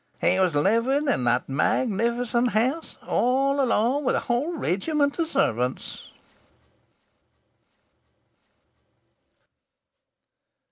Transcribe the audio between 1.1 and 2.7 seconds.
that magnificent